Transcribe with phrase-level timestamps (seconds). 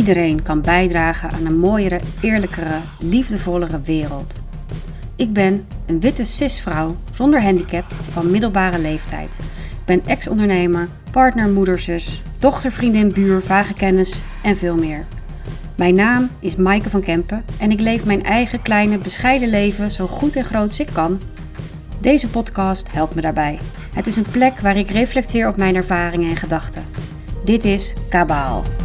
[0.00, 4.36] Iedereen kan bijdragen aan een mooiere, eerlijkere, liefdevollere wereld.
[5.16, 9.38] Ik ben een witte cisvrouw zonder handicap van middelbare leeftijd.
[9.70, 15.06] Ik ben ex-ondernemer, partner, moeder, zus, dochter, vriendin, buur, vage kennis en veel meer.
[15.76, 20.06] Mijn naam is Maaike van Kempen en ik leef mijn eigen kleine, bescheiden leven zo
[20.06, 21.20] goed en groot als ik kan.
[21.98, 23.58] Deze podcast helpt me daarbij.
[23.94, 26.84] Het is een plek waar ik reflecteer op mijn ervaringen en gedachten.
[27.44, 28.79] Dit is Kabaal.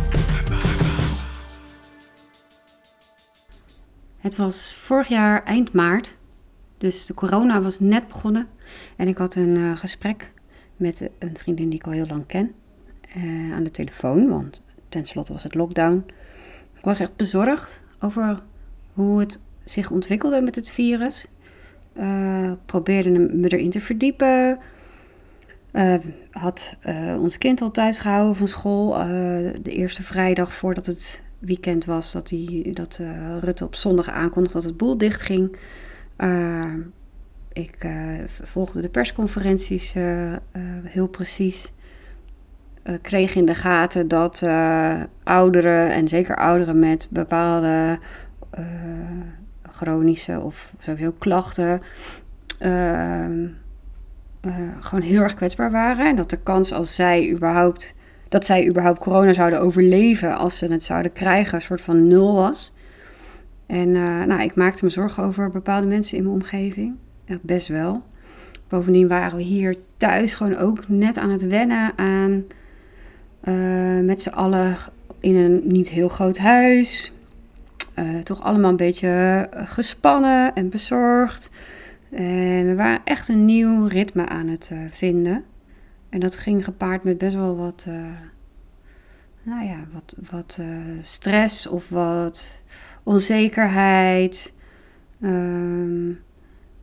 [4.26, 6.16] Het was vorig jaar eind maart,
[6.78, 8.48] dus de corona was net begonnen.
[8.96, 10.34] En ik had een uh, gesprek
[10.78, 12.52] met een vriendin die ik al heel lang ken
[13.18, 16.04] uh, aan de telefoon, want tenslotte was het lockdown.
[16.78, 18.42] Ik was echt bezorgd over
[18.94, 21.28] hoe het zich ontwikkelde met het virus.
[21.98, 24.60] Uh, probeerde me erin te verdiepen.
[26.32, 26.78] Had
[27.20, 28.92] ons kind al thuis gehouden van school.
[29.62, 33.00] de eerste vrijdag voordat het weekend was, dat, die, dat
[33.40, 35.58] Rutte op zondag aankondigde dat het boel dicht ging.
[37.54, 37.88] ik
[38.28, 39.96] volgde de persconferenties
[40.84, 41.72] heel precies.
[43.02, 44.44] kreeg in de gaten dat
[45.24, 48.00] ouderen, en zeker ouderen met bepaalde
[49.70, 51.82] chronische of sowieso klachten.
[52.62, 53.30] Uh,
[54.42, 56.08] uh, gewoon heel erg kwetsbaar waren.
[56.08, 57.94] En dat de kans als zij überhaupt,
[58.30, 62.34] dat zij überhaupt corona zouden overleven als ze het zouden krijgen, een soort van nul
[62.34, 62.74] was.
[63.66, 66.96] En uh, nou, ik maakte me zorgen over bepaalde mensen in mijn omgeving.
[67.26, 68.04] Ja, best wel.
[68.68, 72.44] Bovendien waren we hier thuis gewoon ook net aan het wennen aan
[73.44, 74.76] uh, met z'n allen
[75.20, 77.14] in een niet heel groot huis.
[78.00, 79.08] Uh, toch allemaal een beetje
[79.52, 81.50] eh, gespannen en bezorgd.
[82.10, 85.44] En we waren echt een nieuw ritme aan het vinden.
[86.16, 87.86] En dat ging gepaard met best wel wat,
[89.44, 90.60] nou ja, wat, wat
[91.02, 92.62] stress of wat
[93.04, 94.54] onzekerheid.
[95.22, 96.20] Um,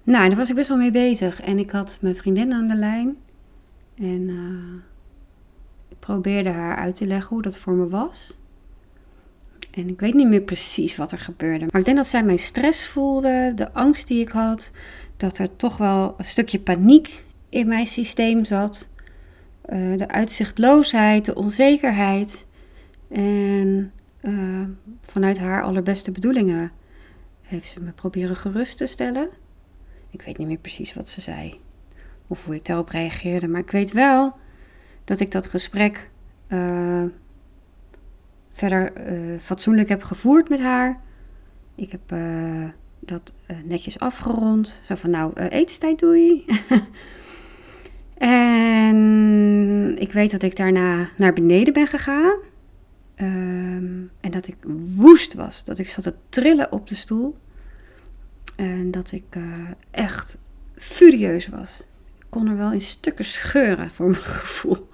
[0.03, 1.41] nou, daar was ik best wel mee bezig.
[1.41, 3.17] En ik had mijn vriendin aan de lijn.
[3.95, 4.29] En
[5.89, 8.39] ik probeerde haar uit te leggen hoe dat voor me was.
[9.71, 11.67] En ik weet niet meer precies wat er gebeurde.
[11.71, 14.71] Maar ik denk dat zij mijn stress voelde, de angst die ik had.
[15.17, 18.91] Dat er toch wel een stukje paniek in mijn systeem zat.
[19.69, 22.47] Uh, de uitzichtloosheid, de onzekerheid.
[23.09, 24.61] En uh,
[25.01, 26.73] vanuit haar allerbeste bedoelingen
[27.43, 29.29] heeft ze me proberen gerust te stellen.
[30.11, 31.61] Ik weet niet meer precies wat ze zei.
[32.27, 33.49] Of hoe ik daarop reageerde.
[33.49, 34.37] Maar ik weet wel
[35.05, 36.11] dat ik dat gesprek
[36.49, 37.05] uh,
[38.51, 38.93] verder
[39.41, 41.01] fatsoenlijk heb gevoerd met haar.
[41.75, 42.15] Ik heb
[43.01, 43.35] dat
[43.65, 44.81] netjes afgerond.
[44.85, 46.45] Zo van, nou, etenstijd doei.
[48.29, 52.37] en ik weet dat ik daarna naar beneden ben gegaan.
[53.17, 54.57] Um, en dat ik
[54.97, 55.65] woest was.
[55.65, 57.37] Dat ik zat te trillen op de stoel.
[58.57, 59.25] En dat ik
[59.91, 60.39] echt
[60.75, 61.87] furieus was.
[62.19, 64.89] Ik kon er wel in stukken scheuren voor mijn gevoel.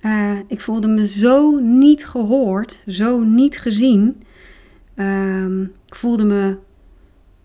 [0.00, 4.22] Uh, ik voelde me zo niet gehoord, zo niet gezien.
[4.94, 6.58] Uh, ik voelde me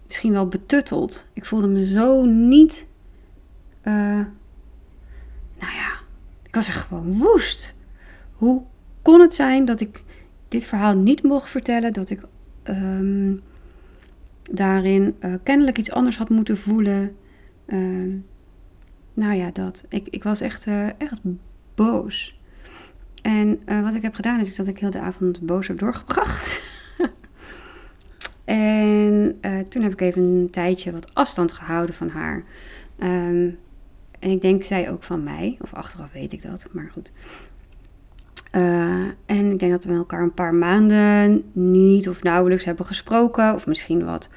[0.06, 1.28] misschien wel betutteld.
[1.34, 2.88] Ik voelde me zo niet.
[3.84, 4.25] Uh,
[5.65, 5.91] nou ja,
[6.43, 7.75] ik was er gewoon woest.
[8.33, 8.63] Hoe
[9.01, 10.03] kon het zijn dat ik
[10.47, 11.93] dit verhaal niet mocht vertellen?
[11.93, 12.21] Dat ik
[12.63, 13.41] um,
[14.43, 17.15] daarin uh, kennelijk iets anders had moeten voelen.
[17.67, 18.13] Uh,
[19.13, 19.85] nou ja, dat.
[19.89, 21.19] Ik, ik was echt, uh, echt
[21.75, 22.39] boos.
[23.21, 26.61] En uh, wat ik heb gedaan is dat ik heel de avond boos heb doorgebracht.
[28.45, 29.39] en
[29.69, 32.43] toen heb ik even een tijdje wat afstand gehouden van haar.
[32.99, 33.57] Um,
[34.25, 35.58] en ik denk zij ook van mij.
[35.62, 37.12] Of achteraf weet ik dat, maar goed.
[38.52, 43.53] Uh, en ik denk dat we elkaar een paar maanden niet of nauwelijks hebben gesproken.
[43.53, 44.30] Of misschien wat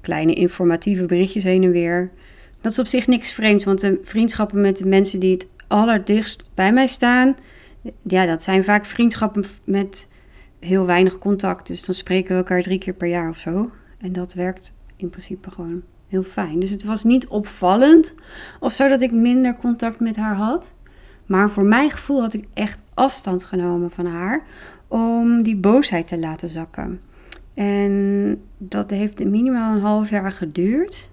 [0.00, 2.10] kleine informatieve berichtjes heen en weer.
[2.60, 6.50] Dat is op zich niks vreemds, want de vriendschappen met de mensen die het allerdichtst
[6.54, 7.36] bij mij staan
[8.02, 10.08] ja, dat zijn vaak vriendschappen met
[10.58, 11.66] heel weinig contact.
[11.66, 13.70] Dus dan spreken we elkaar drie keer per jaar of zo.
[13.98, 16.60] En dat werkt in principe gewoon heel fijn.
[16.60, 18.14] Dus het was niet opvallend
[18.60, 20.72] of zo dat ik minder contact met haar had.
[21.26, 24.42] Maar voor mijn gevoel had ik echt afstand genomen van haar
[24.88, 27.00] om die boosheid te laten zakken.
[27.54, 31.08] En dat heeft minimaal een half jaar geduurd.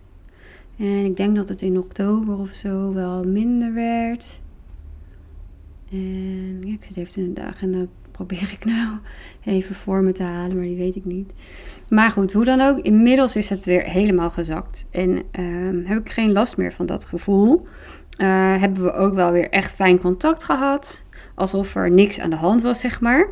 [0.78, 4.42] En ik denk dat het in oktober of zo wel minder werd.
[5.92, 7.86] En ja, ik zit even in de agenda,
[8.18, 8.98] probeer ik nou
[9.44, 11.34] even voor me te halen, maar die weet ik niet.
[11.90, 14.86] Maar goed, hoe dan ook, inmiddels is het weer helemaal gezakt.
[14.92, 17.68] En uh, heb ik geen last meer van dat gevoel.
[18.18, 21.04] Uh, hebben we ook wel weer echt fijn contact gehad.
[21.36, 23.28] Alsof er niks aan de hand was, zeg maar.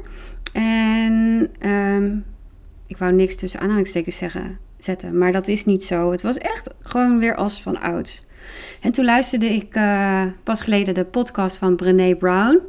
[0.54, 2.18] En ehm,
[2.88, 6.12] ik wou niks tussen aanhalingstekens zeggen, zetten, maar dat is niet zo.
[6.12, 8.26] Het was echt gewoon weer als van ouds.
[8.82, 12.62] En toen luisterde ik uh, pas geleden de podcast van Brené Brown.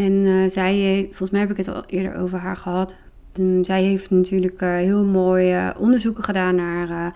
[0.00, 2.94] En uh, zij, volgens mij heb ik het al eerder over haar gehad.
[3.38, 7.14] Um, zij heeft natuurlijk uh, heel mooie onderzoeken gedaan naar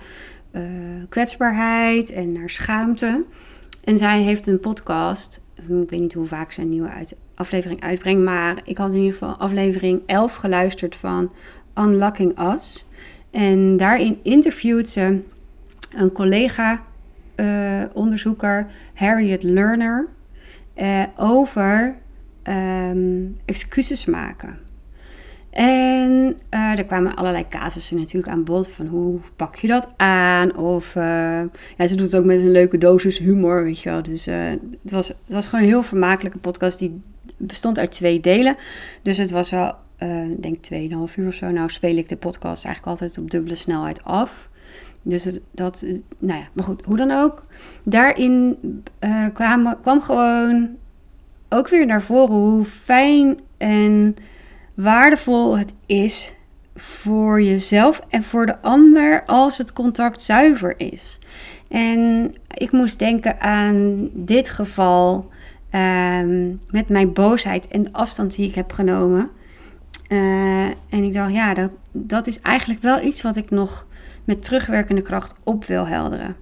[1.09, 3.25] kwetsbaarheid en naar schaamte.
[3.85, 5.41] En zij heeft een podcast.
[5.55, 6.91] Ik weet niet hoe vaak ze een nieuwe
[7.35, 8.23] aflevering uitbrengt.
[8.23, 11.33] Maar ik had in ieder geval aflevering 11 geluisterd van
[11.79, 12.87] Unlocking Us.
[13.31, 15.21] En daarin interviewt ze
[15.93, 16.83] een collega
[17.37, 20.09] uh, onderzoeker, Harriet Lerner,
[21.17, 21.97] over
[22.49, 24.59] um, excuses maken.
[25.51, 30.57] En uh, er kwamen allerlei casussen natuurlijk aan bod van hoe pak je dat aan?
[30.57, 34.03] Of ja, ze doet het ook met een leuke dosis humor, weet je wel.
[34.03, 37.01] Dus het, was, het was gewoon een heel vermakelijke podcast die
[37.37, 38.57] bestond uit twee delen.
[39.03, 39.75] Dus het was al,
[40.31, 40.57] ik denk
[41.11, 41.51] 2,5 uur of zo.
[41.51, 44.49] Nou speel ik de podcast eigenlijk altijd op dubbele snelheid af.
[45.05, 47.45] Dus het, dat, eh, nou ja, maar goed, hoe dan ook.
[47.83, 48.57] Daarin
[49.01, 50.77] uh, kwam, kwam gewoon
[51.55, 54.17] ook weer naar voren hoe fijn en
[54.75, 56.37] waardevol het is
[56.77, 61.19] voor jezelf en voor de ander als het contact zuiver is.
[61.69, 65.31] En ik moest denken aan dit geval
[65.71, 69.31] um, met mijn boosheid en de afstand die ik heb genomen.
[70.09, 73.87] Uh, en ik dacht, ja, dat, dat is eigenlijk wel iets wat ik nog
[74.25, 76.37] met terugwerkende kracht op wil helderen.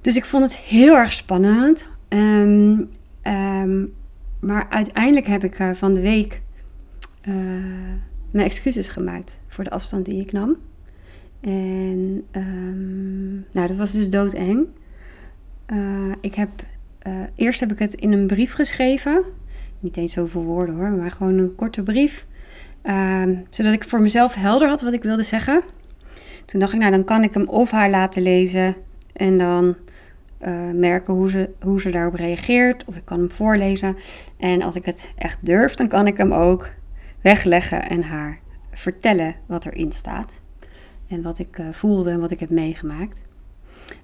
[0.00, 1.88] Dus ik vond het heel erg spannend.
[2.08, 2.88] Um,
[3.22, 3.92] um,
[4.44, 6.40] maar uiteindelijk heb ik van de week
[7.28, 7.34] uh,
[8.30, 10.56] mijn excuses gemaakt voor de afstand die ik nam.
[11.40, 14.66] En um, nou, dat was dus doodeng.
[15.66, 16.50] Uh, ik heb,
[17.34, 19.24] eerst heb ik het in een brief geschreven.
[19.80, 22.26] Niet eens zoveel woorden hoor, maar gewoon een korte brief.
[23.50, 25.62] zodat ik voor mezelf helder had wat ik wilde zeggen.
[26.44, 28.74] Toen dacht ik, nou dan kan ik hem of haar laten lezen
[29.12, 29.76] en dan
[30.46, 32.84] uh, merken hoe ze, hoe ze daarop reageert.
[32.84, 33.96] Of ik kan hem voorlezen.
[34.36, 36.70] En als ik het echt durf, dan kan ik hem ook
[37.20, 38.38] wegleggen en haar
[38.72, 40.40] vertellen wat erin staat.
[41.08, 43.22] En wat ik uh, voelde en wat ik heb meegemaakt.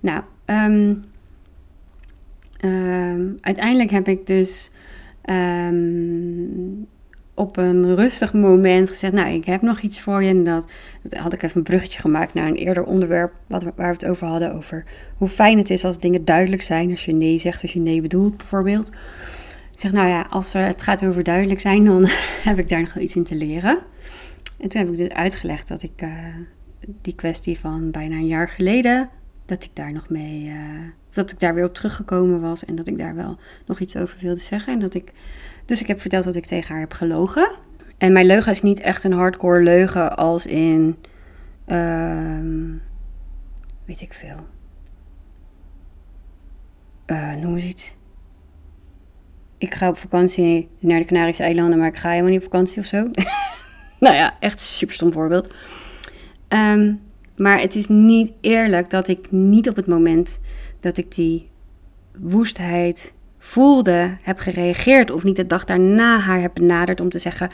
[0.00, 1.04] Nou, um,
[2.64, 4.70] um, uiteindelijk heb ik dus
[5.24, 6.86] um,
[7.40, 10.28] op een rustig moment gezegd: Nou, ik heb nog iets voor je.
[10.28, 10.66] En dat,
[11.02, 14.06] dat had ik even een bruggetje gemaakt naar een eerder onderwerp wat, waar we het
[14.06, 14.52] over hadden.
[14.52, 14.84] Over
[15.16, 16.90] hoe fijn het is als dingen duidelijk zijn.
[16.90, 18.88] Als je nee zegt, als je nee bedoelt, bijvoorbeeld.
[19.72, 22.06] Ik zeg: Nou ja, als het gaat over duidelijk zijn, dan
[22.48, 23.78] heb ik daar nog wel iets in te leren.
[24.58, 26.10] En toen heb ik dus uitgelegd dat ik uh,
[27.02, 29.08] die kwestie van bijna een jaar geleden.
[29.46, 30.44] Dat ik daar nog mee.
[30.44, 30.54] Uh,
[31.12, 34.18] dat ik daar weer op teruggekomen was en dat ik daar wel nog iets over
[34.20, 34.72] wilde zeggen.
[34.72, 35.12] En dat ik
[35.64, 37.50] dus ik heb verteld dat ik tegen haar heb gelogen.
[37.98, 40.96] En mijn leugen is niet echt een hardcore leugen als in.
[41.66, 42.38] Uh,
[43.84, 44.46] weet ik veel.
[47.06, 47.96] Uh, noem eens iets.
[49.58, 52.80] Ik ga op vakantie naar de Canarische eilanden, maar ik ga helemaal niet op vakantie
[52.80, 53.10] of zo.
[54.00, 55.50] nou ja, echt een super stom voorbeeld.
[56.48, 57.00] Um,
[57.40, 60.40] maar het is niet eerlijk dat ik niet op het moment
[60.78, 61.48] dat ik die
[62.18, 67.50] woestheid voelde, heb gereageerd of niet de dag daarna haar heb benaderd om te zeggen: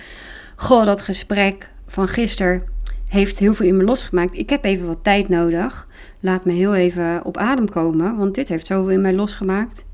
[0.57, 2.63] Goh, dat gesprek van gisteren
[3.09, 4.39] heeft heel veel in me losgemaakt.
[4.39, 5.89] Ik heb even wat tijd nodig.
[6.21, 9.87] Laat me heel even op adem komen, want dit heeft zoveel in mij losgemaakt.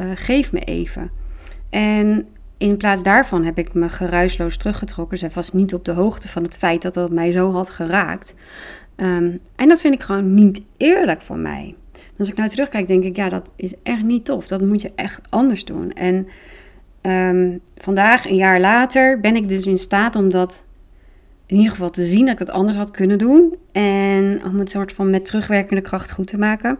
[0.00, 1.10] Uh, geef me even.
[1.70, 2.26] En
[2.58, 5.18] in plaats daarvan heb ik me geruisloos teruggetrokken.
[5.18, 8.34] Zij was niet op de hoogte van het feit dat dat mij zo had geraakt.
[9.02, 11.74] Um, en dat vind ik gewoon niet eerlijk voor mij
[12.20, 14.48] als ik nou terugkijk, denk ik, ja, dat is echt niet tof.
[14.48, 15.92] Dat moet je echt anders doen.
[15.92, 16.26] En
[17.02, 20.64] um, vandaag, een jaar later, ben ik dus in staat om dat
[21.46, 23.56] in ieder geval te zien dat ik het anders had kunnen doen.
[23.72, 26.78] En om het soort van met terugwerkende kracht goed te maken.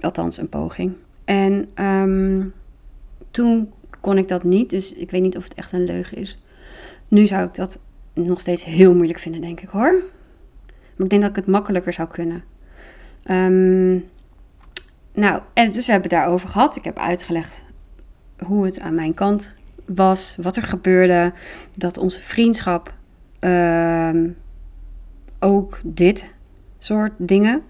[0.00, 0.92] Althans, een poging.
[1.24, 2.52] En um,
[3.30, 6.42] toen kon ik dat niet, dus ik weet niet of het echt een leugen is.
[7.08, 7.80] Nu zou ik dat
[8.14, 10.02] nog steeds heel moeilijk vinden, denk ik hoor.
[10.96, 12.44] Maar ik denk dat ik het makkelijker zou kunnen.
[13.30, 14.04] Um,
[15.12, 16.76] nou, en dus we hebben het daarover gehad.
[16.76, 17.64] Ik heb uitgelegd
[18.38, 19.54] hoe het aan mijn kant
[19.86, 21.32] was, wat er gebeurde,
[21.76, 22.94] dat onze vriendschap
[23.40, 24.10] uh,
[25.38, 26.34] ook dit
[26.78, 27.62] soort dingen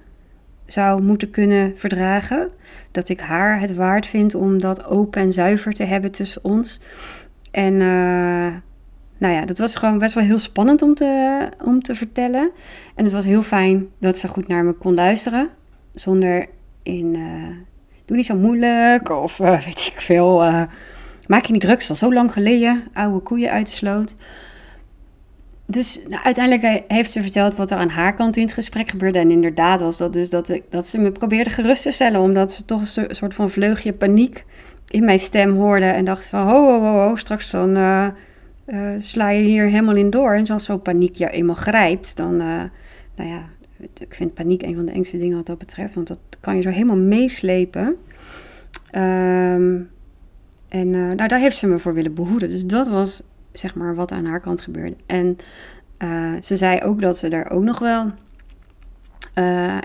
[0.67, 2.51] zou moeten kunnen verdragen.
[2.91, 6.81] Dat ik haar het waard vind om dat open en zuiver te hebben tussen ons.
[7.51, 8.55] En uh,
[9.19, 12.51] nou ja, dat was gewoon best wel heel spannend om te, om te vertellen.
[12.95, 15.49] En het was heel fijn dat ze goed naar me kon luisteren.
[15.95, 16.47] Zonder
[16.83, 17.49] in uh,
[18.05, 20.45] doe niet zo moeilijk of uh, weet ik veel.
[20.45, 20.63] Uh,
[21.27, 22.83] maak je niet druk, al zo lang geleden.
[22.93, 24.15] Oude koeien uit de sloot.
[25.67, 29.19] dus nou, uiteindelijk heeft ze verteld wat er aan haar kant in het gesprek gebeurde.
[29.19, 32.21] En inderdaad was dat dus dat, ik, dat ze me probeerde gerust te stellen.
[32.21, 34.45] Omdat ze toch een soort van vleugje paniek
[34.87, 35.87] in mijn stem hoorde.
[35.87, 37.77] En dacht van, ho, ho, ho, ho straks dan
[38.67, 40.35] uh, sla je hier helemaal in door.
[40.35, 42.63] En als zo'n paniek je eenmaal grijpt, dan, uh,
[43.17, 43.47] nou ja,
[43.79, 45.95] ik vind paniek een van de engste dingen wat dat betreft.
[45.95, 47.97] Want dat kan je zo helemaal meeslepen.
[48.93, 49.91] Um,
[50.69, 52.49] en nou, daar heeft ze me voor willen behoeden.
[52.49, 54.97] Dus dat was zeg maar wat aan haar kant gebeurde.
[55.07, 55.37] En
[56.41, 58.11] ze zei ook dat ze daar ook nog wel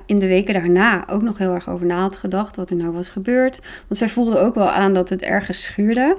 [0.05, 2.91] in de weken daarna ook nog heel erg over na had gedacht wat er nou
[2.91, 3.59] was gebeurd.
[3.59, 6.17] Want zij voelde ook wel aan dat het ergens schuurde.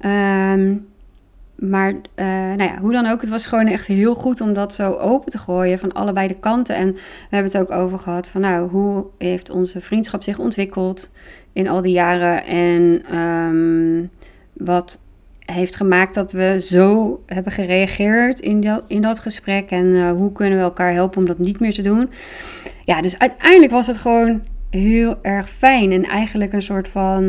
[0.00, 0.86] Um,
[1.56, 4.74] maar uh, nou ja, hoe dan ook, het was gewoon echt heel goed om dat
[4.74, 6.76] zo open te gooien van allebei de kanten.
[6.76, 11.10] En we hebben het ook over gehad van nou, hoe heeft onze vriendschap zich ontwikkeld
[11.52, 14.10] in al die jaren en um,
[14.52, 15.00] wat
[15.46, 19.70] heeft gemaakt dat we zo hebben gereageerd in dat, in dat gesprek.
[19.70, 22.10] En uh, hoe kunnen we elkaar helpen om dat niet meer te doen.
[22.84, 25.92] Ja, dus uiteindelijk was het gewoon heel erg fijn.
[25.92, 27.24] En eigenlijk een soort van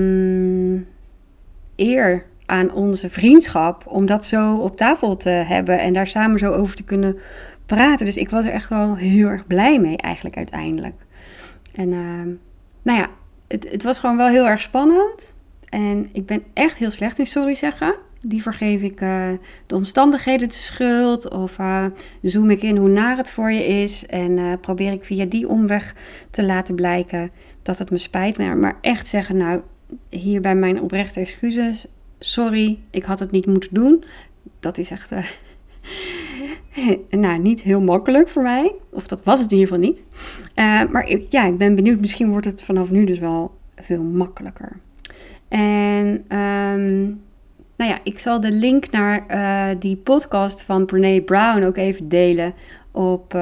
[1.76, 3.84] eer aan onze vriendschap.
[3.88, 7.18] Om dat zo op tafel te hebben en daar samen zo over te kunnen
[7.66, 8.06] praten.
[8.06, 10.96] Dus ik was er echt wel heel erg blij mee eigenlijk uiteindelijk.
[11.74, 12.24] En uh,
[12.82, 13.08] nou ja,
[13.48, 15.36] het, het was gewoon wel heel erg spannend.
[15.70, 17.96] En ik ben echt heel slecht in sorry zeggen.
[18.22, 19.30] Die vergeef ik uh,
[19.68, 21.32] de omstandigheden de schuld.
[21.32, 21.86] Of uh,
[22.22, 24.06] zoom ik in hoe naar het voor je is.
[24.06, 25.96] En uh, probeer ik via die omweg
[26.30, 28.38] te laten blijken dat het me spijt.
[28.38, 29.62] Maar, maar echt zeggen, nou,
[30.10, 31.88] hier bij mijn oprechte excuses.
[32.20, 34.04] Sorry, ik had het niet moeten doen.
[34.60, 35.12] Dat is echt
[37.10, 38.76] nou, niet heel makkelijk voor mij.
[38.92, 40.06] Of dat was het in ieder geval niet.
[40.92, 42.00] maar ik, ja, ik ben benieuwd.
[42.00, 44.80] Misschien wordt het vanaf nu dus wel veel makkelijker.
[45.48, 47.22] En um,
[47.78, 52.10] nou ja, ik zal de link naar uh, die podcast van Brene Brown ook even
[52.10, 52.54] delen
[52.92, 53.34] op,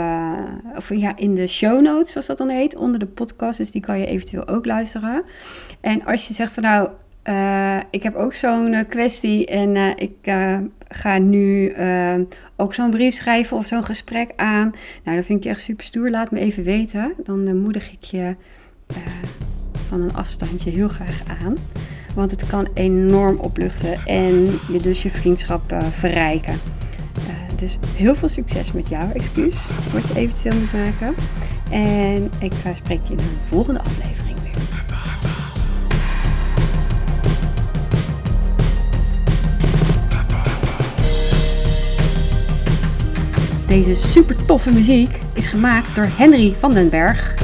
[0.75, 3.57] of ja, in de show notes, zoals dat dan heet, onder de podcast.
[3.57, 5.23] Dus die kan je eventueel ook luisteren.
[5.81, 6.89] En als je zegt van nou,
[7.29, 10.15] uh, ik heb ook zo'n kwestie en ik
[10.87, 11.75] ga nu
[12.55, 14.73] ook zo'n brief schrijven of zo'n gesprek aan.
[15.03, 16.09] Nou, dat vind ik echt super stoer.
[16.09, 17.13] Laat me even weten.
[17.23, 18.35] Dan moedig ik je
[19.87, 21.55] van een afstandje heel graag aan.
[22.15, 26.59] Want het kan enorm opluchten en je dus je vriendschap verrijken.
[27.55, 31.15] Dus heel veel succes met jouw excuus, wat je eventueel moet maken.
[31.69, 34.24] En ik spreek je in een volgende aflevering
[43.67, 47.35] Deze super toffe muziek is gemaakt door Henry van den Berg.